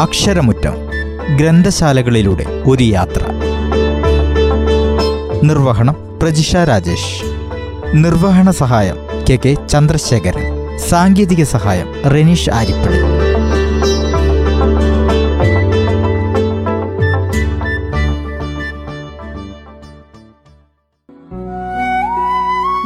[0.00, 0.74] അക്ഷരമുറ്റം
[1.36, 3.20] ഗ്രന്ഥശാലകളിലൂടെ ഒരു യാത്ര.
[5.42, 7.24] നിർവഹണം പ്രജിഷ രാജേഷ്.
[7.94, 8.96] നിർവഹണ സഹായം
[9.30, 10.78] കെ കെ ചന്ദ്രശേഖരൻ.
[10.78, 13.00] സാങ്കേതിക സഹായം റെനീഷ് ആരിപ്പള്ളി.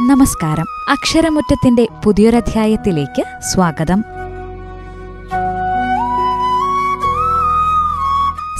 [0.09, 0.65] നമസ്കാരം.
[0.91, 3.23] അക്ഷരമുറ്റത്തിന്റെ പുതിയൊരധ്യായത്തിലേക്ക്
[3.53, 4.18] സ്വാഗതം.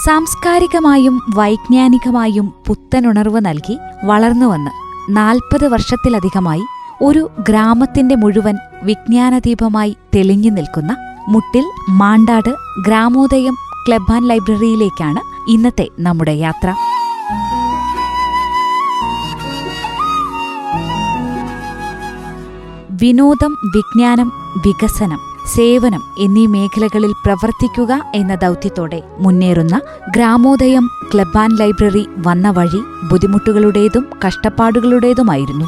[0.06, 4.72] സാംസ്കാരികമായും വൈജ്ഞാനികമായും പുത്തനുണർവ് നൽകി വളർന്നുവന്ന്
[5.10, 6.66] നാൽപ്പത് വർഷത്തിലധികമായി
[7.02, 10.92] ഒരു ഗ്രാമത്തിന്റെ മുഴുവൻ വിജ്ഞാനദീപമായി തെളിഞ്ഞു നിൽക്കുന്ന
[11.28, 13.56] മുട്ടിൽ മാണ്ടാട് ഗ്രാമോദയം
[13.88, 16.70] ക്ലബ് ആൻഡ് ലൈബ്രറിയിലേക്കാണ് ഇന്നത്തെ നമ്മുടെ യാത്ര.
[23.00, 25.22] വിനോദം വിജ്ഞാനം വികസനം
[25.56, 29.82] സേവനം എന്നീ മേഖലകളിൽ പ്രവർത്തിക്കുക എന്ന ദൗത്യത്തോടെ മുന്നേറുന്ന
[30.16, 35.66] ഗ്രാമോദയം ക്ലബ് ആൻഡ് ലൈബ്രറി വന്ന വഴി ബുദ്ധിമുട്ടുകളുടേതും കഷ്ടപ്പാടുകളുടേതുമായിരുന്നു.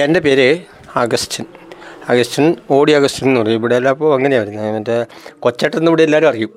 [0.00, 0.48] എന്റെ പേര്
[0.96, 1.46] അഗസ്റ്റിൻ.
[2.08, 3.58] അഗസ്റ്റിൻ ഓടി അഗസ്റ്റിൻ എന്ന് പറയും.
[3.58, 5.04] ഇവിടെ എല്ലാം അപ്പോൾ അങ്ങനെയാണ് വരുന്നത് മറ്റേ
[5.38, 6.50] കൊച്ചട്ടെന്ന് ഇവിടെ എല്ലാവരും അറിയും.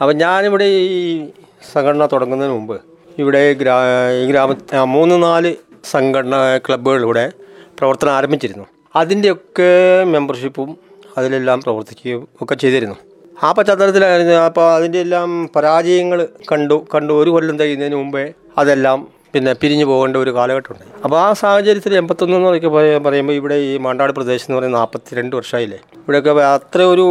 [0.00, 1.28] അപ്പം ഞാനിവിടെ ഈ
[1.72, 2.80] സംഘടന തുടങ്ങുന്നതിന് മുമ്പ്
[3.18, 3.76] ഇവിടെ ഗ്രാ
[4.22, 5.54] ഈ ഗ്രാമ മൂന്ന് നാല്
[5.90, 6.34] സംഘടന
[6.68, 7.32] ക്ലബ്ബുകൾ ഇവിടെ
[7.78, 8.64] പ്രവർത്തനം ആരംഭിച്ചിരുന്നു.
[8.96, 9.70] അതിന്റെയൊക്കെ
[10.04, 10.76] മെമ്പർഷിപ്പും
[11.18, 12.96] അതിലെല്ലാം പ്രവർത്തിക്കുകയും ഒക്കെ ചെയ്തിരുന്നു.
[13.42, 19.84] ആ പശ്ചാത്തലത്തിലായിരുന്നു അപ്പോൾ അതിന്റെ എല്ലാം പരാജയങ്ങൾ കണ്ടു കണ്ടു ഒരു കൊല്ലം തയ്യുന്നതിന് മുമ്പേ അതെല്ലാം പിന്നെ പിരിഞ്ഞു
[19.84, 24.58] പോകേണ്ട ഒരു കാലഘട്ടമുണ്ട് അപ്പോൾ ആ സാഹചര്യത്തിൽ എൺപത്തൊന്ന് എന്ന് പറയുമ്പോൾ പറയുമ്പോൾ ഇവിടെ ഈ മാണ്ടാട് പ്രദേശം എന്ന്
[24.58, 25.78] പറയുന്നത് നാൽപ്പത്തിരണ്ട് വർഷമായില്ലേ?
[25.96, 27.06] ഇവിടെയൊക്കെ അത്ര ഒരു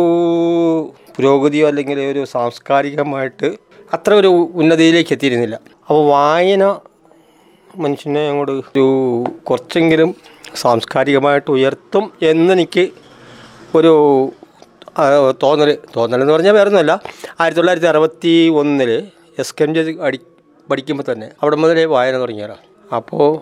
[1.17, 3.57] പുരോഗതിയോ അല്ലെങ്കിൽ ഒരു സാംസ്കാരികമായിട്ട്
[3.93, 5.55] അത്ര ഒരു ഉന്നതിയിലേക്ക് എത്തിയിരുന്നില്ല.
[5.89, 6.63] അപ്പോൾ വായന
[7.77, 8.85] മനുഷ്യനെ അങ്ങോട്ട് ഒരു
[9.43, 10.15] കുറച്ചെങ്കിലും
[10.55, 12.89] സാംസ്കാരികമായിട്ട് ഉയർത്തും എന്നെനിക്ക്
[13.75, 13.93] ഒരു
[15.43, 16.91] തോന്നൽ തോന്നലെന്ന് പറഞ്ഞാൽ വേറെ ഒന്നുമല്ല
[17.39, 18.91] ആയിരത്തി തൊള്ളായിരത്തി അറുപത്തി ഒന്നിൽ
[19.39, 20.19] എസ് കെ എം ജി അടി
[20.69, 22.57] പഠിക്കുമ്പോൾ തന്നെ അവിടെ മുതലേ വായന തുടങ്ങിയതാണ്
[22.95, 23.39] അപ്പോൾ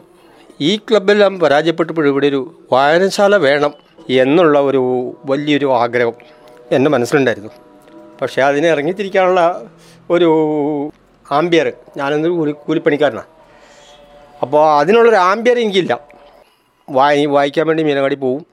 [0.62, 3.74] ഈ ക്ലബ്ബെല്ലാം പരാജയപ്പെട്ടപ്പോൾ ഇവിടെ ഒരു വായനശാല വേണം
[4.10, 6.14] എന്നുള്ള ഒരു വലിയൊരു ആഗ്രഹം
[6.72, 7.50] എന്റെ മനസ്സിലുണ്ടായിരുന്നു.
[8.22, 9.42] പക്ഷേ അതിനെ ഇറങ്ങിത്തിരിക്കാനുള്ള
[10.10, 10.30] ഒരു
[11.32, 13.28] ആംബിയർ ഞാനൊന്ന് കൂലി കൂലിപ്പണിക്കാരനാണ്
[14.42, 16.00] അപ്പോൾ അതിനുള്ളൊരു ആംബിയർ എനിക്കില്ല.
[16.98, 18.46] വായി വായിക്കാൻ വേണ്ടി മീനങ്ങാടി പോവും.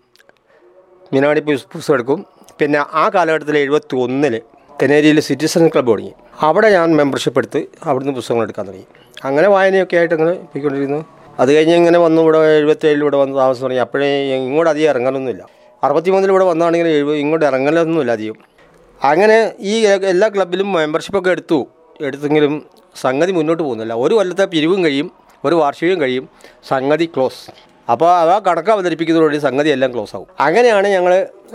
[1.13, 2.27] മീനങ്ങാടി പോയി പുസ്തകം എടുക്കും.
[2.61, 4.41] പിന്നെ ആ കാലഘട്ടത്തിൽ എഴുപത്തി ഒന്നിൽ
[4.83, 6.13] തെനേരിയിൽ സിറ്റിസൺ ക്ലബ്ബ് തുടങ്ങി.
[6.41, 8.87] അവിടെ ഞാൻ മെമ്പർഷിപ്പ് എടുത്ത് അവിടുന്ന് പുസ്തകങ്ങൾ എടുക്കാൻ തുടങ്ങി.
[9.25, 11.01] അങ്ങനെ വായനയൊക്കെ ആയിട്ട് അങ്ങനെ പോയിക്കൊണ്ടിരുന്നു.
[11.41, 13.81] അത് കഴിഞ്ഞ് ഇങ്ങനെ വന്നു ഇവിടെ എഴുപത്തേഴിൽ ഇവിടെ വന്ന് താമസം തുടങ്ങി.
[13.81, 15.47] അപ്പോഴേ ഇങ്ങോട്ട് അധികം ഇറങ്ങാനൊന്നുമില്ല
[15.85, 18.37] അറുപത്തി മൂന്നിൽ ഇവിടെ വന്നാണെങ്കിൽ എഴുപത് ഇങ്ങോട്ട് ഇറങ്ങലൊന്നുമില്ല അധികം.
[19.03, 21.67] അങ്ങനെ ഈ എല്ലാ ക്ലബിലും മെമ്പർഷിപ്പൊക്കെ എടുത്തു.
[22.01, 22.67] എടുത്തെങ്കിലും
[22.97, 23.95] സംഗതി മുന്നോട്ട് പോകുന്നില്ല.
[23.95, 25.11] ഒരു കൊല്ലത്തെ പിരിവും കഴിയും
[25.45, 26.29] ഒരു വാർഷികവും കഴിയും.
[26.69, 27.51] സംഗതി ക്ലോസ്.
[27.89, 31.13] അപ്പോൾ അവ കടക്ക അവതരിപ്പിക്കുന്നതോടുകൂടി സംഗതി എല്ലാം ക്ലോസ് ആകും അങ്ങനെയാണ് ഞങ്ങൾ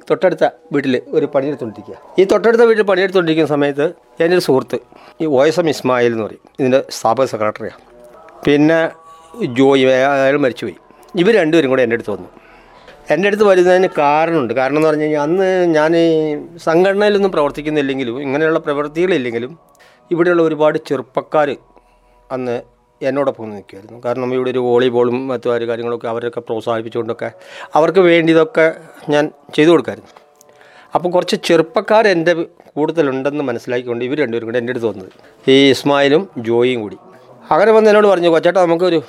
[0.10, 3.86] തൊട്ടടുത്ത വീട്ടിൽ ഒരു പണിയെടുത്തുകൊണ്ടിരിക്കുക ഈ തൊട്ടടുത്ത വീട്ടിൽ പണിയെടുത്തുകൊണ്ടിരിക്കുന്ന സമയത്ത്
[4.24, 4.78] എന്റെ ഒരു സുഹൃത്ത്
[5.22, 5.28] ഈ
[5.64, 6.44] എം ഇസ്മായിൽ എന്ന് പറയും.
[6.60, 7.82] ഇതിന്റെ സ്ഥാപക സെക്രട്ടറിയാണ്
[8.46, 8.80] പിന്നെ
[9.58, 10.78] ജോയി അയാൾ മരിച്ചുപോയി.
[11.22, 12.30] ഇവർ രണ്ടുപേരും കൂടെ എന്റെ അടുത്ത് വന്നു.
[13.14, 14.54] എന്റെ അടുത്ത് വരുന്നതിന് കാരണമുണ്ട്.
[14.54, 16.08] കാരണം എന്ന് പറഞ്ഞു കഴിഞ്ഞാൽ അന്ന് ഞാൻ ഈ
[16.68, 19.52] സംഘടനയിലൊന്നും പ്രവർത്തിക്കുന്നില്ലെങ്കിലും ഇങ്ങനെയുള്ള പ്രവൃത്തികളില്ലെങ്കിലും
[20.12, 21.50] ഇവിടെയുള്ള ഒരുപാട് ചെറുപ്പക്കാർ
[22.32, 22.56] അന്ന്
[23.02, 24.02] എന്നോടൊപ്പം നിൽക്കുമായിരുന്നു.
[24.06, 27.32] കാരണം ഇവിടെ ഒരു വോളിബോളും മറ്റു കാര്യ- കാര്യങ്ങളൊക്കെ അവരൊക്കെ പ്രോത്സാഹിപ്പിച്ചുകൊണ്ടൊക്കെ
[27.76, 28.74] അവർക്ക് വേണ്ടിയതൊക്കെ
[29.10, 30.10] ഞാൻ ചെയ്തു കൊടുക്കായിരുന്നു.
[30.96, 32.34] അപ്പോൾ കുറച്ച് ചെറുപ്പക്കാർ എന്റെ
[32.76, 35.10] കൂടുതലുണ്ടെന്ന് മനസ്സിലാക്കിക്കൊണ്ട് ഇവർ രണ്ടുപേരും കൂടെ എന്റെ അടുത്ത് വന്നത്.
[35.48, 36.98] ഈ ഇസ്മായിലും ജോയിയും കൂടി.
[37.52, 39.04] അങ്ങനെ വന്ന് എന്നോട് പറഞ്ഞു കൊച്ചേട്ടാ നമുക്കൊരു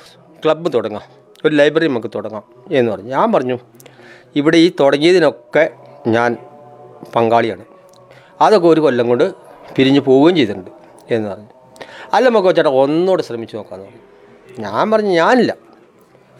[0.45, 1.01] ക്ലബ്ബ് തുടങ്ങാം.
[1.45, 2.43] ഒരു ലൈബ്രറി നമുക്ക് തുടങ്ങാം.
[2.71, 3.09] എന്ന് പറഞ്ഞു.
[3.09, 3.59] ഞാൻ പറഞ്ഞു
[4.35, 5.69] ഇവിടെ ഈ തുടങ്ങിയതിനൊക്കെ
[6.07, 6.37] ഞാൻ
[7.15, 7.65] പങ്കാളിയാണ്.
[8.41, 9.33] അതൊക്കെ ഒരു കൊല്ലം കൊണ്ട്
[9.75, 10.71] പിരിഞ്ഞു പോവുകയും ചെയ്തിട്ടുണ്ട്.
[11.11, 11.62] എന്ന് പറഞ്ഞു.
[12.15, 14.01] അല്ല നമുക്ക് ചേട്ടാ ഒന്നുകൂടെ ശ്രമിച്ചു നോക്കാമെന്ന് പറഞ്ഞു
[14.65, 15.53] ഞാൻ പറഞ്ഞു ഞാനില്ല.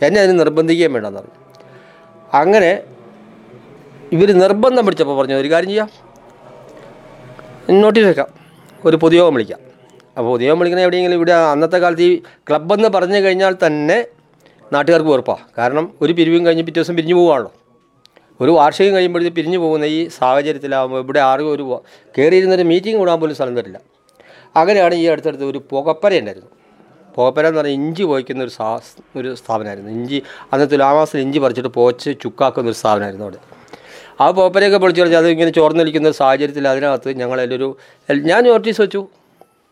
[0.06, 1.38] എന്നെ അതിന് നിർബന്ധിക്കുകയും വേണ്ടെന്ന് പറഞ്ഞു.
[2.41, 2.72] അങ്ങനെ
[4.16, 5.89] ഇവർ നിർബന്ധം പിടിച്ചപ്പോൾ പറഞ്ഞു ഒരു കാര്യം ചെയ്യാം.
[7.81, 8.28] നോട്ടീസ് വെക്കാം.
[8.85, 9.59] ഒരു പൊതുയോഗം വിളിക്കാം.
[10.17, 12.11] അപ്പോൾ പൊതുയോഗം വിളിക്കണ എവിടെയെങ്കിലും ഇവിടെ അന്നത്തെ കാലത്ത് ഈ
[12.50, 13.97] ക്ലബ്ബെന്ന് പറഞ്ഞു കഴിഞ്ഞാൽ തന്നെ
[14.73, 17.51] നാട്ടുകാർക്ക് വെറുപ്പാണ് കാരണം ഒരു പിരിവും കഴിഞ്ഞ് പിറ്റേ ദിവസം പിരിഞ്ഞു പോവുകയാണല്ലോ.
[18.41, 21.81] ഒരു വാർഷികം കഴിയുമ്പോഴത്തേക്ക് പിരിഞ്ഞു പോകുന്ന ഈ സാഹചര്യത്തിലാകുമ്പോൾ ഇവിടെ ആരും ഒരു
[22.17, 23.79] കയറിയിരുന്നൊരു മീറ്റിംഗ് കൂടാൻ പോലും സ്ഥലം തരില്ല.
[24.55, 26.50] അങ്ങനെയാണ് ഈ അടുത്തടുത്ത് ഒരു പുകപ്പര ഉണ്ടായിരുന്നു
[27.16, 28.67] പുകപ്പര എന്ന് പറഞ്ഞാൽ ഇഞ്ചി പോയിക്കുന്ന ഒരു സാ
[29.20, 29.91] ഒരു സ്ഥാപനമായിരുന്നു.
[29.91, 30.20] ഇഞ്ചി
[30.53, 33.40] അന്ന് തുലാമാസത്തിൽ ഇഞ്ചി പറിച്ചിട്ട് പോച്ച് ചുക്കാക്കുന്ന ഒരു സ്ഥാപനമായിരുന്നു അവിടെ.
[34.22, 37.70] ആ പുകപ്പരയൊക്കെ പൊളിച്ച് പറഞ്ഞാൽ അത് ഇങ്ങനെ ചോർന്നൊലിക്കുന്ന ഒരു സാഹചര്യത്തിൽ അതിനകത്ത് ഞങ്ങളതിലൊരു
[38.32, 39.02] ഞാൻ നോട്ടീസ് വെച്ചു.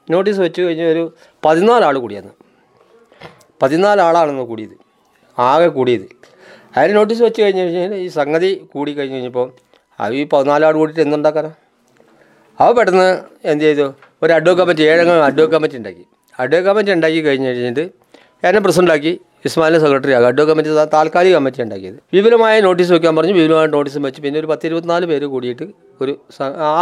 [0.08, 1.04] നോട്ടീസ് വെച്ചു കഴിഞ്ഞ ഒരു
[1.46, 2.32] പതിനാലാൾ കൂടിയാണ്
[3.62, 4.76] പതിനാലാളാണെന്ന് കൂടിയത്.
[5.38, 6.08] ആകെ കൂടിയത്.
[6.76, 9.48] അതിന് നോട്ടീസ് വെച്ച് കഴിഞ്ഞ് കഴിഞ്ഞാൽ ഈ സംഗതി കൂടി കഴിഞ്ഞ് കഴിഞ്ഞപ്പോൾ
[10.00, 11.58] അത് ഈ പതിനാലാൾ കൂടിയിട്ട് എന്തുണ്ടാക്കാനാണ്
[12.60, 13.10] അവ പെട്ടെന്ന്
[13.52, 13.88] എന്ത് ചെയ്തു?
[14.24, 16.04] ഒരു അഡ്വോ കമ്മിറ്റി ഏഴംഗ അഡ്വോ കമ്മിറ്റി ഉണ്ടാക്കി.
[16.40, 17.86] അഡ്വോ കമ്മിറ്റി ഉണ്ടാക്കി കഴിഞ്ഞ് കഴിഞ്ഞിട്ട്
[18.48, 19.12] എന്നെ പ്രസിഡന്റാക്കി
[19.48, 21.98] ഇസ്മാലിനെ സെക്രട്ടറി ആകും അഡ്വോ കമ്മിറ്റി താൽക്കാലിക കമ്മിറ്റി ഉണ്ടാക്കിയത്.
[22.16, 23.34] വിപുലമായ നോട്ടീസ് വെക്കാൻ പറഞ്ഞു.
[23.38, 25.66] വിപുലമായ നോട്ടീസും വെച്ച് പിന്നെ ഒരു പത്ത് ഇരുപത്തിനാല് പേര് കൂടിയിട്ട്
[26.02, 26.14] ഒരു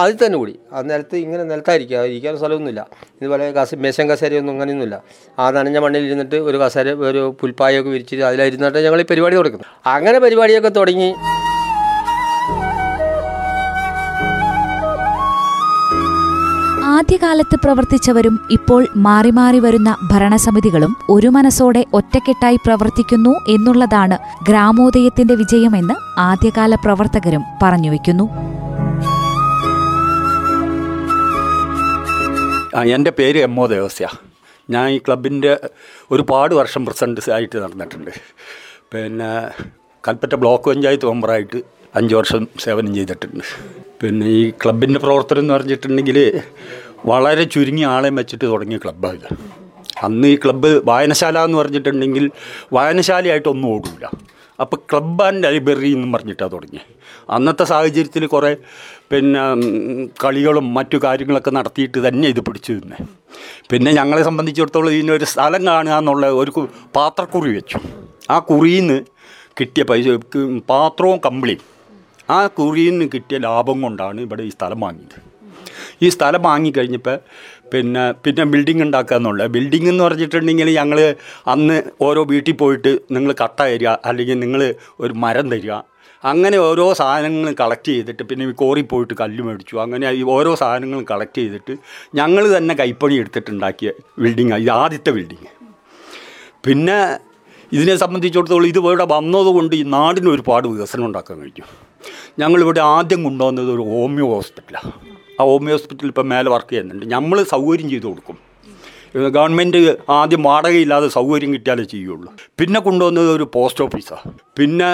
[0.01, 0.55] ആദ്യം തന്നെ കൂടി.
[0.73, 2.81] ആ നിലത്ത് ഇങ്ങനെ നിലത്തായിരിക്കുക ഇരിക്കാൻ സ്ഥലമൊന്നുമില്ല.
[3.21, 5.01] ഇതുപോലെ കസ മേശം കസേരയൊന്നും അങ്ങനെയൊന്നുമില്ല.
[5.39, 10.19] ആ നനഞ്ഞ മണ്ണിൽ ഇരുന്നിട്ട് ഒരു കസേര ഒരു പുൽപ്പായൊക്കെ വിരിച്ചിട്ട് അതിലിരുന്നിട്ട് ഞങ്ങൾ ഈ പരിപാടി തുടങ്ങുന്നത് അങ്ങനെ
[10.19, 11.09] പരിപാടിയൊക്കെ തുടങ്ങി
[16.97, 25.95] ആദ്യകാലത്ത് പ്രവർത്തിച്ചവരും ഇപ്പോൾ മാറി മാറി വരുന്ന ഭരണസമിതികളും ഒരു മനസ്സോടെ ഒറ്റക്കെട്ടായി പ്രവർത്തിക്കുന്നു എന്നുള്ളതാണ് ഗ്രാമോദയത്തിന്റെ വിജയമെന്ന്
[26.27, 28.27] ആദ്യകാല പ്രവർത്തകരും പറഞ്ഞുവെക്കുന്നു
[32.95, 34.07] എന്റെ പേര് എം ഒ ദേവസ്യ.
[34.69, 35.53] ഞാൻ ഈ ക്ലബിന്റെ
[36.11, 38.11] ഒരുപാട് വർഷം പ്രസിഡന്റ് ആയിട്ട് നടന്നിട്ടുണ്ട്.
[38.93, 39.29] പിന്നെ
[40.03, 41.59] കൽപ്പറ്റ ബ്ലോക്ക് പഞ്ചായത്ത് മെമ്പറായിട്ട്
[41.97, 43.45] അഞ്ച് വർഷം സേവനം ചെയ്തിട്ടുണ്ട്.
[44.01, 46.17] പിന്നെ ഈ ക്ലബിന്റെ പ്രവർത്തനം എന്ന് പറഞ്ഞിട്ടുണ്ടെങ്കിൽ
[47.11, 49.29] വളരെ ചുരുങ്ങിയ ആളെ വെച്ചിട്ട് തുടങ്ങിയ ക്ലബ്ബാണ് ഇത്.
[50.05, 52.25] അന്ന് ഈ ക്ലബ്ബ് വായനശാല എന്ന് പറഞ്ഞിട്ടുണ്ടെങ്കിൽ
[52.73, 54.05] വായനശാലയായിട്ടൊന്നും ഓടില്ല
[54.59, 56.81] അപ്പോൾ ക്ലബ്ബ് ആൻഡ് ലൈബ്രറി എന്നും പറഞ്ഞിട്ടാണ് തുടങ്ങി
[57.35, 58.51] അന്നത്തെ സാഹചര്യത്തിൽ കുറേ
[59.11, 59.41] പിന്നെ
[60.23, 62.97] കളികളും മറ്റു കാര്യങ്ങളൊക്കെ നടത്തിയിട്ട് തന്നെ ഇത് പിടിച്ചു തന്നെ
[63.71, 67.79] പിന്നെ ഞങ്ങളെ സംബന്ധിച്ചിടത്തോളം ഇതിനൊരു സ്ഥലം കാണുക എന്നുള്ള ഒരു പാത്രക്കുറി വെച്ചു.
[68.29, 68.97] ആ കുറിയിൽ നിന്ന്
[69.59, 70.07] കിട്ടിയ പൈസ
[70.71, 71.63] പാത്രവും കമ്പിളിയും
[72.29, 75.17] ആ കുറിയിൽ നിന്ന് കിട്ടിയ ലാഭം കൊണ്ടാണ് ഇവിടെ ഈ സ്ഥലം വാങ്ങിയത്.
[76.03, 77.17] ഈ സ്ഥലം വാങ്ങിക്കഴിഞ്ഞപ്പോൾ
[77.71, 80.99] പിന്നെ പിന്നെ ബിൽഡിംഗ് ഉണ്ടാക്കുക എന്നുള്ളത് ബിൽഡിംഗ് എന്ന് പറഞ്ഞിട്ടുണ്ടെങ്കിൽ ഞങ്ങൾ
[81.47, 84.61] അന്ന് ഓരോ വീട്ടിൽ പോയിട്ട് നിങ്ങൾ കട്ട തരിക അല്ലെങ്കിൽ നിങ്ങൾ
[84.99, 85.73] ഒരു മരം തരിക
[86.23, 91.35] അങ്ങനെ ഓരോ സാധനങ്ങൾ കളക്ട് ചെയ്തിട്ട് പിന്നെ കോറി പോയിട്ട് കല്ല് മേടിച്ചു അങ്ങനെ ഈ ഓരോ സാധനങ്ങളും കളക്ട്
[91.35, 91.73] ചെയ്തിട്ട്
[92.15, 95.51] ഞങ്ങൾ തന്നെ കൈപ്പണി എടുത്തിട്ടുണ്ടാക്കിയ ബിൽഡിങ്ങാണ് ഇത് ആദ്യത്തെ ബിൽഡിങ്
[96.65, 96.99] പിന്നെ
[97.71, 101.65] ഇതിനെ സംബന്ധിച്ചിടത്തോളം ഇത് ഇവിടെ വന്നതുകൊണ്ട് ഈ നാടിന് ഒരുപാട് വികസനം ഉണ്ടാക്കാൻ കഴിഞ്ഞു.
[102.39, 104.91] ഞങ്ങളിവിടെ ആദ്യം കൊണ്ടുവന്നത് ഒരു ഹോമിയോ ഹോസ്പിറ്റലാണ്
[105.39, 107.05] ആ ഹോമിയോ ഹോസ്പിറ്റൽ ഇപ്പം മേലെ വർക്ക് ചെയ്യുന്നുണ്ട്.
[107.15, 108.37] നമ്മൾ സൗകര്യം ചെയ്തു കൊടുക്കും.
[109.35, 109.79] ഗവൺമെന്റ്
[110.09, 112.31] ആദ്യം വാടകയില്ലാതെ സൗകര്യം കിട്ടിയാലേ ചെയ്യുള്ളൂ.
[112.59, 114.89] പിന്നെ കൊണ്ടുവന്നത് ഒരു പോസ്റ്റ് ഓഫീസാണ് പിന്നെ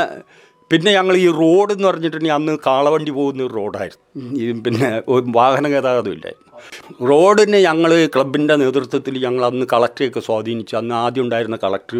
[0.71, 4.03] പിന്നെ ഞങ്ങൾ ഈ റോഡ് എന്ന് പറഞ്ഞിട്ടുണ്ടെങ്കിൽ അന്ന് കാളവണ്ടി പോകുന്ന ഒരു റോഡായിരുന്നു.
[4.65, 4.89] പിന്നെ
[5.37, 6.41] വാഹന ഗതാഗതം ഇല്ലായിരുന്നു.
[7.09, 11.97] റോഡിനെ ഞങ്ങൾ ക്ലബിന്റെ നേതൃത്വത്തിൽ ഞങ്ങൾ അന്ന് കളക്ടറെയൊക്കെ സ്വാധീനിച്ചു അന്ന് ആദ്യം ഉണ്ടായിരുന്ന കളക്ടർ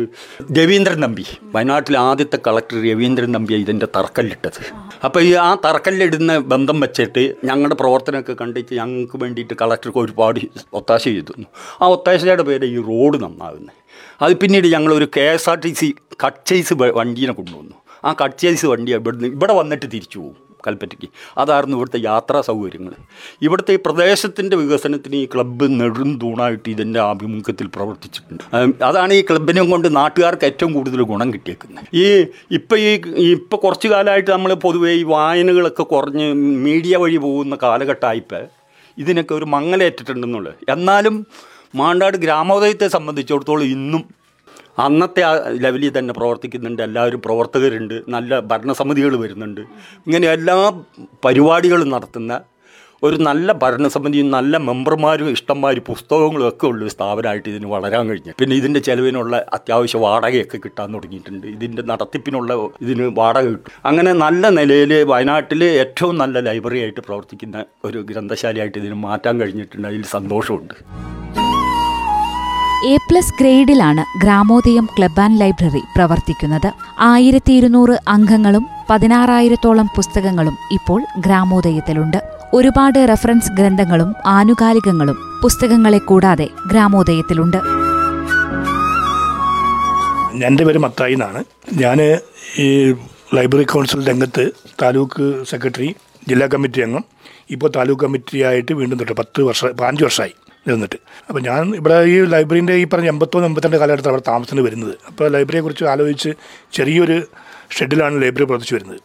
[0.60, 1.26] രവീന്ദ്രൻ നമ്പി.
[1.44, 4.62] വയനാട്ടിലെ ആദ്യത്തെ കളക്ടർ രവീന്ദ്രൻ നമ്പിയാണ് ഇതിന്റെ തറക്കല്ലിട്ടത്.
[5.06, 10.40] അപ്പോൾ ഈ ആ തറക്കല്ലിടുന്ന ബന്ധം വെച്ചിട്ട് ഞങ്ങളുടെ പ്രവർത്തനമൊക്കെ കണ്ടിട്ട് ഞങ്ങൾക്ക് വേണ്ടിയിട്ട് കളക്ടർക്ക് ഒരുപാട്
[10.74, 11.34] ഒത്താശ ചെയ്തു.
[11.82, 13.80] ആ ഒത്താശയുടെ പേര് ഈ റോഡ് നന്നാകുന്നത്.
[14.22, 15.96] അത് പിന്നീട് ഞങ്ങളൊരു K S R T C
[16.26, 17.76] കട്ട്ചേസ് വണ്ടീനെ കൊണ്ടുവന്നു.
[18.06, 21.08] ആ കട്ട്ചേസ് വണ്ടി ഇവിടുന്ന് ഇവിടെ വന്നിട്ട് തിരിച്ചു പോകും കൽപ്പറ്റയ്ക്ക്.
[21.38, 22.94] അതായിരുന്നു ഇവിടുത്തെ യാത്രാ സൗകര്യങ്ങൾ.
[23.42, 28.44] ഇവിടുത്തെ ഈ പ്രദേശത്തിന്റെ വികസനത്തിന് ഈ ക്ലബ്ബ് നെടും തൂണായിട്ട് ഇതിന്റെ ആഭിമുഖ്യത്തിൽ പ്രവർത്തിച്ചിട്ടുണ്ട്.
[28.84, 31.86] അതാണ് ഈ ക്ലബിനെ കൊണ്ട് നാട്ടുകാർക്ക് ഏറ്റവും കൂടുതൽ ഗുണം കിട്ടിയേക്കുന്നത്.
[31.94, 32.06] ഈ
[32.52, 36.34] ഇപ്പം ഈ ഇപ്പോൾ കുറച്ച് കാലമായിട്ട് നമ്മൾ പൊതുവേ ഈ വായനകളൊക്കെ കുറഞ്ഞ്
[36.68, 38.44] മീഡിയ വഴി പോകുന്ന കാലഘട്ടമായിപ്പോൾ
[38.98, 40.54] ഇതിനൊക്കെ ഒരു മങ്ങലേറ്റിട്ടുണ്ടെന്നുള്ളത്.
[40.70, 41.28] എന്നാലും
[41.76, 44.25] മാണ്ടാട് ഗ്രാമോദയത്തെ സംബന്ധിച്ചിടത്തോളം ഇന്നും
[44.78, 45.32] അന്നത്തെ ആ
[45.66, 49.62] ലെവലിൽ തന്നെ പ്രവർത്തിക്കുന്നുണ്ട് എല്ലാവരും പ്രവർത്തകരുണ്ട് നല്ല ഭരണസമിതികൾ വരുന്നുണ്ട്.
[50.08, 50.56] ഇങ്ങനെ എല്ലാ
[51.26, 52.42] പരിപാടികളും നടത്തുന്ന
[53.04, 58.34] ഒരു നല്ല ഭരണസമിതിയും നല്ല മെമ്പർമാരും ഇഷ്ടംമാരും പുസ്തകങ്ങളും ഒക്കെ ഉള്ള സ്ഥാപനമായിട്ട് ഇതിന് വളരാൻ കഴിഞ്ഞു.
[58.40, 61.48] പിന്നെ ഇതിന്റെ ചിലവിനുള്ള അത്യാവശ്യ വാടകയൊക്കെ കിട്ടാൻ തുടങ്ങിയിട്ടുണ്ട്.
[61.48, 63.72] ഇതിന്റെ നടത്തിപ്പിനുള്ള ഇതിന് വാടക കിട്ടും.
[63.86, 69.88] അങ്ങനെ നല്ല നിലയിൽ വയനാട്ടിൽ ഏറ്റവും നല്ല ലൈബ്രറി ആയിട്ട് പ്രവർത്തിക്കുന്ന ഒരു ഗ്രന്ഥശാലയായിട്ട് ഇതിന് മാറ്റാൻ കഴിഞ്ഞിട്ടുണ്ട്.
[69.88, 70.74] അതിൽ സന്തോഷമുണ്ട്.
[72.84, 76.72] എ പ്ലസ് ഗ്രേഡിലാണ് ഗ്രാമോദയം ക്ലബ് ആൻഡ് ലൈബ്രറി പ്രവർത്തിക്കുന്നത്.
[77.00, 82.18] ആയിരത്തി ഇരുന്നൂറ് അംഗങ്ങളും പതിനാറായിരത്തോളം പുസ്തകങ്ങളും ഇപ്പോൾ ഗ്രാമോദയത്തിലുണ്ട്.
[82.54, 87.58] ഒരുപാട് റഫറൻസ് ഗ്രന്ഥങ്ങളും ആനുകാലികങ്ങളും പുസ്തകങ്ങളെ കൂടാതെ ഗ്രാമോദയത്തിലുണ്ട്.
[90.46, 91.44] എന്റെ പേര് മത്തായി എന്നാണ്.
[91.74, 92.18] ഞാൻ
[92.58, 92.96] ഈ
[93.36, 95.96] ലൈബ്രറി കൗൺസിൽ രംഗത്ത് താലൂക്ക് സെക്രട്ടറി
[96.28, 97.04] ജില്ലാ കമ്മിറ്റി അംഗം.
[97.50, 100.34] ഇപ്പോൾ താലൂക്ക് കമ്മിറ്റി ആയിട്ട് വീണ്ടും തൊട്ട് പത്ത് വർഷം അഞ്ച് വർഷമായി.
[100.68, 104.94] നിന്നിട്ട് അപ്പോൾ ഞാൻ ഇവിടെ ഈ ലൈബ്രറീന്റെ ഈ പറഞ്ഞ എൺപത്തൊന്ന് എൺപത്തിരണ്ട് കാലഘട്ടത്തിൽ അവിടെ താമസത്തിന് വരുന്നത്.
[105.10, 106.32] അപ്പോൾ ലൈബ്രറിയെക്കുറിച്ച് ആലോചിച്ച്
[106.78, 107.18] ചെറിയൊരു
[107.78, 109.00] ഷെഡിലാണ് ലൈബ്രറി പ്രവർത്തിച്ച് വരുന്നത്.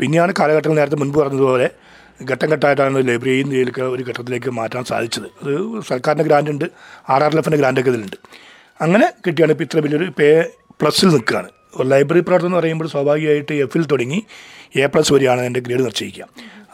[0.00, 1.68] പിന്നെയാണ് കാലഘട്ടങ്ങൾ നേരത്തെ മുൻപ് പറഞ്ഞതുപോലെ
[2.30, 5.28] ഘട്ടം ഘട്ടമായിട്ടാണ് ലൈബ്രറി ഇതിലേക്ക് ഒരു ഘട്ടത്തിലേക്ക് മാറ്റാൻ സാധിച്ചത്.
[5.42, 5.52] അത്
[5.90, 6.66] സർക്കാരിന്റെ ഗ്രാൻഡ് ഉണ്ട്
[7.14, 8.18] ആർ ആർ എഫിന്റെ ഗ്രാൻഡൊക്കെ ഇതിലുണ്ട്.
[8.84, 10.28] അങ്ങനെ കിട്ടിയാണ് ഇപ്പോൾ ഇത്ര വലിയൊരു പേ
[10.80, 11.50] പ്ലസ്സിൽ നിൽക്കുകയാണ്.
[11.92, 14.18] ലൈബ്രറി പ്രവർത്തനം എന്ന് പറയുമ്പോൾ സ്വാഭാവികമായിട്ട് എഫിൽ തുടങ്ങി
[14.82, 16.24] എ പ്ലസ് വരെയാണ് എന്റെ ഗ്രേഡ് നിശ്ചയിക്കുക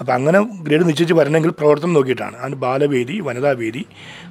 [0.01, 2.37] അപ്പോൾ അങ്ങനെ ഗ്രേഡ് നിശ്ചയിച്ച് വരണമെങ്കിൽ പ്രവർത്തനം നോക്കിയിട്ടാണ്.
[2.43, 3.83] അതിന് ബാലവേദി വനിതാ വേദി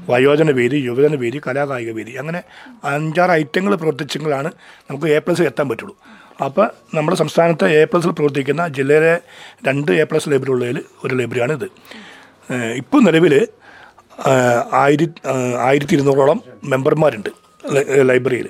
[0.10, 2.40] വയോജന വേദി യുവജന വേദി കലാകായിക വേദി അങ്ങനെ
[2.94, 4.52] അഞ്ചാറ് ഐറ്റങ്ങൾ പ്രവർത്തിച്ചെങ്കിലാണ്
[4.90, 5.96] നമുക്ക് എ പ്ലസ് എത്താൻ പറ്റുള്ളൂ.
[6.46, 9.14] അപ്പോൾ നമ്മുടെ സംസ്ഥാനത്തെ എ പ്ലസിൽ പ്രവർത്തിക്കുന്ന ജില്ലയിലെ
[9.68, 11.68] രണ്ട് എ പ്ലസ് ലൈബ്രറി ഉള്ളതിൽ ഒരു ലൈബ്രറിയാണ് ഇത്
[12.82, 13.34] ഇപ്പോൾ നിലവിൽ
[14.84, 15.22] ആയിരത്തി
[15.68, 16.40] ആയിരത്തി ഇരുന്നൂറോളം
[16.72, 17.30] മെമ്പർമാരുണ്ട്
[18.10, 18.48] ലൈബ്രറിയിൽ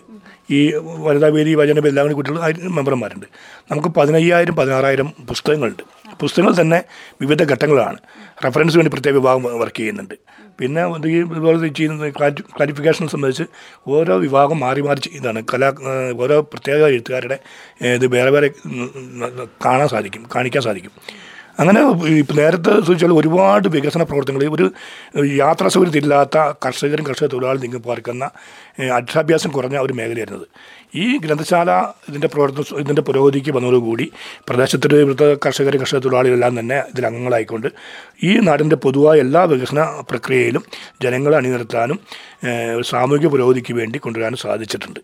[0.58, 0.60] ഈ
[1.06, 3.28] വനിതാ വേദി വചന എല്ലാം കൂടി കുട്ടികൾ മെമ്പർമാരുണ്ട്.
[3.72, 5.84] നമുക്ക് പതിനയ്യായിരം പതിനാറായിരം പുസ്തകങ്ങളുണ്ട്.
[6.22, 6.80] പുസ്തകങ്ങൾ തന്നെ
[7.22, 8.00] വിവിധ ഘട്ടങ്ങളാണ്.
[8.46, 10.16] റെഫറൻസ് വേണ്ടി പ്രത്യേക വിഭാഗം വർക്ക് ചെയ്യുന്നുണ്ട്.
[10.60, 10.82] പിന്നെ
[11.20, 13.46] ഇതുപോലെ ചെയ്യുന്ന ക്ലാരിഫിക്കേഷൻ സംബന്ധിച്ച്
[13.88, 15.70] ഓരോ വിഭാഗം മാറി മാറി ചെയ്യുന്നതാണ് കലാ
[16.24, 17.38] ഓരോ പ്രത്യേക എഴുത്തുകാരുടെ
[17.96, 18.50] ഇത് വേറെ വേറെ
[19.66, 20.94] കാണാൻ സാധിക്കും കാണിക്കാൻ സാധിക്കും.
[21.60, 21.82] അങ്ങനെ
[22.36, 24.66] നേരത്തെ സൂചിച്ചാൽ ഒരുപാട് വികസന പ്രവർത്തനങ്ങൾ ഒരു
[25.36, 28.26] യാത്രാ സൗകര്യത്തില്ലാത്ത കർഷകരും കർഷക തൊഴിലാളികളും നിങ്ങൾ പാർക്കുന്ന
[28.94, 30.48] അക്ഷാഭ്യാസം കുറഞ്ഞ ഒരു മേഖലയായിരുന്നത്
[30.94, 31.72] ഈ ഗ്രന്ഥശാല
[32.08, 34.06] ഇതിന്റെ പ്രവർത്തന ഇതിന്റെ പുരോഗതിക്ക് വന്നതോടുകൂടി
[34.48, 37.68] പ്രദേശത്തിലെ ഇവിടുത്തെ കർഷകർ കർഷക തൊഴിലാളികളെല്ലാം തന്നെ ഇതിൽ അംഗങ്ങളായിക്കൊണ്ട്
[38.24, 40.64] ഈ നാടിന്റെ പൊതുവായ എല്ലാ വികസന പ്രക്രിയയിലും
[41.04, 42.00] ജനങ്ങളെ അണിനിരത്താനും
[42.90, 45.00] സാമൂഹിക പുരോഗതിക്ക് വേണ്ടി കൊണ്ടുവരാനും സാധിച്ചിട്ടുണ്ട്.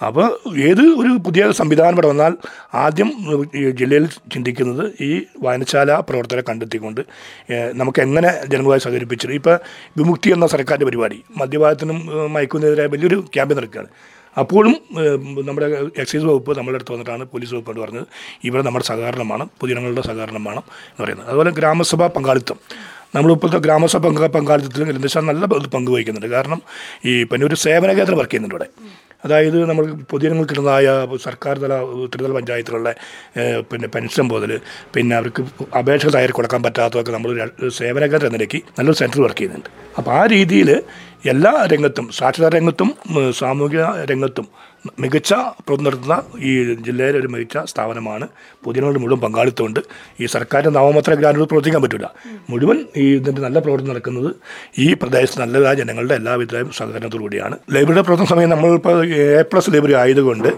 [0.00, 0.26] അപ്പോൾ
[0.66, 2.32] ഏത് ഒരു പുതിയ സംവിധാനം ഇവിടെ വന്നാൽ
[2.82, 3.08] ആദ്യം
[3.80, 4.04] ജില്ലയിൽ
[4.34, 5.10] ചിന്തിക്കുന്നത് ഈ
[5.44, 7.00] വായനശാല പ്രവർത്തകരെ കണ്ടെത്തിക്കൊണ്ട്
[7.80, 9.56] നമുക്ക് എങ്ങനെ ജനങ്ങളുമായി സഹകരിപ്പിച്ചിട്ട് ഇപ്പോൾ
[9.98, 13.90] വിമുക്തി എന്ന സർക്കാരിന്റെ പരിപാടി മദ്യപാനത്തിനും ഏഹ്, മയക്കുന്നെതിരെ വലിയൊരു ക്യാമ്പ് നടക്കുകയാണ്.
[14.42, 14.74] അപ്പോഴും
[15.48, 15.66] നമ്മുടെ
[16.02, 18.06] എക്സൈസ് വകുപ്പ് നമ്മളുടെ അടുത്ത് വന്നിട്ടാണ് പോലീസ് വകുപ്പോട് പറഞ്ഞത്.
[18.48, 20.60] ഇവിടെ നമ്മുടെ സഹകരണമാണ് പൊതുജനങ്ങളുടെ സഹകരണമാണ്
[20.92, 21.28] എന്ന് പറയുന്നത്.
[21.30, 22.60] അതുപോലെ ഗ്രാമസഭാ പങ്കാളിത്തം.
[23.16, 26.60] നമ്മളിപ്പോഴത്തെ ഗ്രാമസഭ പങ്ക പങ്കാളിത്തത്തിൽ ഗ്രന്ഥശാല നല്ല പങ്ക് വഹിക്കുന്നുണ്ട് കാരണം
[27.10, 28.68] ഈ പിന്നെ ഒരു സേവന കേന്ദ്രം വർക്ക് ചെയ്യുന്നുണ്ട് ഇവിടെ.
[29.26, 30.88] അതായത് നമ്മൾ പൊതുജനങ്ങൾക്കിടുന്നതായ
[31.24, 31.76] സർക്കാർ തല
[32.12, 32.88] ത്രിതല പഞ്ചായത്തിലുള്ള
[33.70, 34.50] പിന്നെ പെൻഷൻ മുതൽ
[34.94, 35.42] പിന്നെ അവർക്ക്
[35.80, 37.30] അപേക്ഷ തയ്യാറി കൊടുക്കാൻ പറ്റാത്തതൊക്കെ നമ്മൾ
[37.80, 39.70] സേവന കേന്ദ്രം നിലയ്ക്ക് നല്ലൊരു സെന്റർ വർക്ക് ചെയ്യുന്നുണ്ട്.
[39.98, 40.70] അപ്പോൾ ആ രീതിയിൽ
[41.24, 42.94] എല്ലാ രംഗത്തും സാക്ഷരതാ രംഗത്തും
[43.38, 44.48] സാമൂഹിക രംഗത്തും
[45.00, 45.34] മികച്ച
[45.68, 48.28] പ്രതിനിർത്തുന്ന ഈ ജില്ലയിലെ ഒരു മികച്ച സ്ഥാപനമാണ്
[48.64, 49.80] പൊതുജനങ്ങളുടെ മുഴുവൻ പങ്കാളിത്തമുണ്ട്.
[50.20, 52.14] ഈ സർക്കാരിന്റെ നാമമാത്ര ഗ്രാൻഡ് പ്രവർത്തിക്കാൻ പറ്റില്ല
[52.50, 54.34] മുഴുവൻ ഈ ഇതിന്റെ നല്ല പ്രവർത്തനം നടക്കുന്നത്
[54.78, 57.56] ഈ പ്രദേശത്ത് നല്ലതായ ജനങ്ങളുടെ എല്ലാവിധ സഹകരണത്തോടു കൂടിയാണ്.
[57.70, 60.48] ലൈബ്രറിയുടെ പ്രവർത്തന സമയം നമ്മളിപ്പോൾ എ പ്ലസ് ലൈബ്രറി ആയതുകൊണ്ട്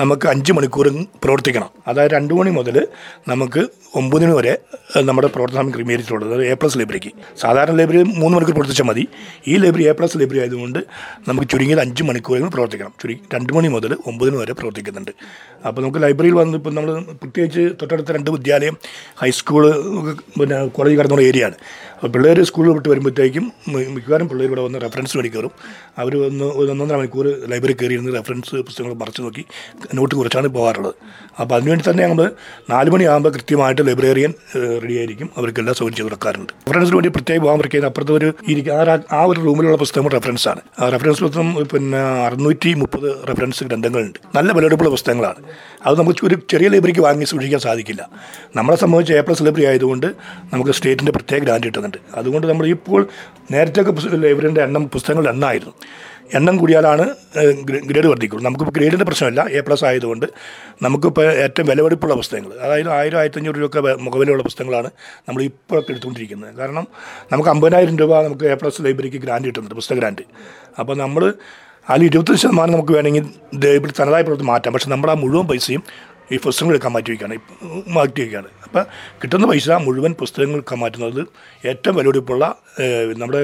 [0.00, 1.70] നമുക്ക് അഞ്ച് മണിക്കൂറും പ്രവർത്തിക്കണം.
[1.88, 2.88] അതായത് രണ്ട് മണി മുതൽ
[3.28, 4.58] നമുക്ക് ഒമ്പതിന് വരെ
[4.96, 7.12] നമ്മുടെ പ്രവർത്തന ക്രമീകരിച്ചിട്ടുള്ളത് എ പ്ലസ് ലൈബ്രറിക്ക്.
[7.40, 9.08] സാധാരണ ലൈബ്രറി മൂന്ന് മണിക്കൂർ പ്രവർത്തിച്ചാൽ മതി.
[9.48, 10.78] ഈ ലൈബ്രറി എ പ്ലസ് ലൈബ്രറി ആയതുകൊണ്ട്
[11.28, 12.92] നമുക്ക് ചുരുങ്ങിയത് അഞ്ച് മണിക്കൂറെങ്കിലും പ്രവർത്തിക്കണം.
[13.02, 15.10] ചുരുങ്ങി രണ്ട് മണി മുതൽ ഒമ്പതിന് വരെ പ്രവർത്തിക്കുന്നുണ്ട്.
[15.66, 18.76] അപ്പോൾ നമുക്ക് ലൈബ്രറിയിൽ വന്ന് ഇപ്പം നമ്മൾ പ്രത്യേകിച്ച് തൊട്ടടുത്ത രണ്ട് വിദ്യാലയം
[19.16, 19.70] ഹൈസ്കൂൾ
[20.40, 21.54] പിന്നെ കോളേജ് കടന്നുള്ള ആണ്.
[21.94, 25.38] അപ്പോൾ പിള്ളേർ സ്കൂളിൽ വിട്ട് വരുമ്പോഴത്തേക്കും മിക്കവാറും പിള്ളേർ ഇവിടെ വന്ന് റെഫറൻസ് വേണ്ടി
[25.98, 29.44] അവർ വന്ന് ഒരു ഒന്നൊന്നര മണിക്കൂർ ലൈബ്രറി കയറി ഇരുന്ന് റെഫറൻസ് പുസ്തകങ്ങൾ മറച്ചു നോക്കി
[29.94, 30.94] നോട്ട് കുറിച്ചാണ് പോകാറുള്ളത്.
[31.40, 32.30] അപ്പോൾ അതിനുവേണ്ടി തന്നെ നമ്മൾ
[32.70, 34.34] നാല് മണിയാകുമ്പോൾ കൃത്യമായിട്ട് ലൈബ്രറിയൻ
[34.82, 35.30] റെഡി ആയിരിക്കും.
[35.38, 36.52] എല്ലാ സൗകര്യം ചെയ്ത് കൊടുക്കാറുണ്ട്.
[36.52, 38.34] റെഫറൻസിന് വേണ്ടി പ്രത്യേക പോകാൻ ചെയ്യുന്ന അപ്പുറത്ത് ഒരു-
[39.12, 44.18] ആ ഒരു റൂമിലുള്ള പുസ്തകം റെഫറൻസ് റെഫറൻസാണ് ആ റെഫറൻസ് പുസ്തകം പിന്നെ അറുന്നൂറ്റി മുപ്പത് റെഫറൻസ് ഗ്രന്ഥങ്ങളുണ്ട്.
[44.34, 45.40] നല്ല വിലപിടിപ്പുള്ള പുസ്തകങ്ങളാണ്.
[45.86, 48.08] അത് നമുക്ക് ഒരു ചെറിയ ലൈബ്രറിക്ക് വാങ്ങി സൂക്ഷിക്കാൻ സാധിക്കില്ല.
[48.56, 50.06] നമ്മളെ സംബന്ധിച്ച് എ പ്ലസ് ലൈബ്രറി ആയതുകൊണ്ട്
[50.52, 51.98] നമുക്ക് സ്റ്റേറ്റിന്റെ പ്രത്യേക ഗ്രാൻഡ് കിട്ടുന്നുണ്ട്.
[52.14, 53.08] അതുകൊണ്ട് നമ്മൾ ഇപ്പോൾ
[53.50, 53.82] നേരത്തെ
[54.16, 55.74] ലൈബ്രറിന്റെ എണ്ണം പുസ്തകങ്ങളുടെ എണ്ണമായിരുന്നു
[56.38, 57.04] എണ്ണം കൂടിയാലാണ്
[57.88, 58.44] ഗ്രേഡ് വർദ്ധിക്കുള്ളൂ.
[58.46, 59.40] നമുക്കിപ്പോൾ ഗ്രേഡിന്റെ പ്രശ്നമല്ല.
[59.56, 60.26] എ പ്ലസ് ആയതുകൊണ്ട്
[60.84, 64.90] നമുക്കിപ്പോൾ ഏറ്റവും വിലവെടുപ്പുള്ള പുസ്തകങ്ങൾ അതായത് ആയിരം ആയിരത്തഞ്ഞൂറ് രൂപയൊക്കെ മുഖവിലയുള്ള പുസ്തകങ്ങളാണ്
[65.28, 66.52] നമ്മൾ ഇപ്പോൾ എടുത്തുകൊണ്ടിരിക്കുന്നത്.
[66.60, 66.86] കാരണം
[67.32, 70.26] നമുക്ക് അമ്പതിനായിരം രൂപ നമുക്ക് എ പ്ലസ് ലൈബ്രറിക്ക് ഗ്രാൻഡ് കിട്ടുന്നുണ്ട് പുസ്തക ഗ്രാൻഡ്
[70.80, 71.24] അപ്പോൾ നമ്മൾ
[71.90, 73.24] അതിൽ ഇരുപത്തഞ്ച് ശതമാനം നമുക്ക് വേണമെങ്കിൽ
[73.64, 74.72] ലൈബ്രറി തനതായ പ്രവർത്തി മാറ്റാം.
[74.72, 75.82] പക്ഷേ നമ്മൾ ആ മുഴുവൻ പൈസയും
[76.32, 77.36] ഈ പുസ്തകങ്ങൾ എടുക്കാൻ മാറ്റി വയ്ക്കുകയാണ്
[77.96, 78.82] മാറ്റി വയ്ക്കുകയാണ് അപ്പോൾ
[79.22, 81.20] കിട്ടുന്ന പൈസ മുഴുവൻ പുസ്തകങ്ങൾ എടുക്കാൻ മാറ്റുന്നത്
[81.70, 82.54] ഏറ്റവും വിലപിടിപ്പുള്ള
[83.16, 83.42] നമ്മുടെ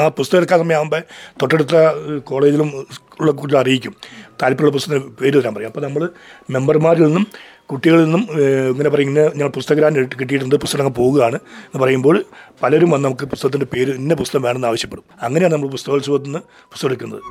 [0.00, 1.02] ആ പുസ്തകം എടുക്കാൻ സമയമാകുമ്പോൾ
[1.42, 1.76] തൊട്ടടുത്ത
[2.18, 2.86] കോളേജിലും
[3.20, 3.94] ഉള്ള കുട്ടികൾ അറിയിക്കും.
[4.42, 5.68] താല്പര്യമുള്ള പുസ്തകം പേര് തരാൻ പറയും.
[5.68, 6.08] അപ്പോൾ നമ്മൾ
[6.50, 7.26] മെമ്പർമാരിൽ നിന്നും
[7.66, 8.22] കുട്ടികളിൽ നിന്നും
[8.70, 12.24] ഇങ്ങനെ പറയും ഇങ്ങനെ ഞങ്ങൾ പുസ്തകരാൻ കിട്ടിയിട്ടുണ്ട് പുസ്തകം പോവുകയാണ് എന്ന് പറയുമ്പോൾ
[12.62, 15.04] പലരും വന്ന് നമുക്ക് പുസ്തകത്തിന്റെ പേര് ഇന്ന പുസ്തകം വേണമെന്ന് ആവശ്യപ്പെടും.
[15.22, 16.38] അങ്ങനെയാണ് നമ്മൾ പുസ്തകോത്സവത്തിൽ നിന്ന്
[16.72, 17.22] പുസ്തകം എടുക്കുന്നത്.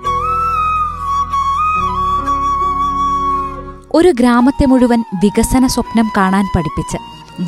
[3.92, 6.98] ഒരു ഗ്രാമത്തെ മുഴുവൻ വികസന സ്വപ്നം കാണാൻ പഠിപ്പിച്ച്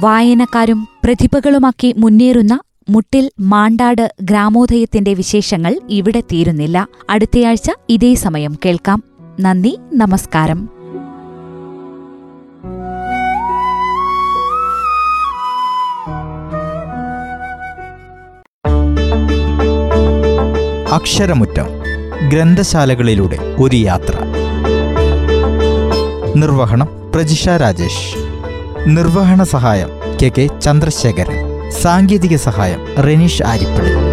[0.06, 2.60] വായനക്കാരും പ്രതിഭകളുമാക്കി മുന്നേറുന്ന
[2.92, 6.88] മുട്ടിൽ മാണ്ടാട് ഗ്രാമോദയത്തിന്റെ വിശേഷങ്ങൾ ഇവിടെ തീരുന്നില്ല.
[7.10, 9.04] അടുത്തയാഴ്ച ഇതേ സമയം കേൾക്കാം.
[9.40, 10.70] നന്ദി നമസ്കാരം.
[20.94, 21.68] അക്ഷരമുറ്റം
[22.30, 24.18] ഗ്രന്ഥശാലകളിലൂടെ ഒരു യാത്ര.
[26.36, 28.18] നിർവഹണം പ്രജിഷ രാജേഷ്.
[28.88, 29.90] നിർവഹണ സഹായം
[30.24, 31.51] കെ കെ ചന്ദ്രശേഖരൻ.
[31.80, 34.11] സാങ്കേതിക സഹായം റെനീഷ് ആരിപ്പള്ളി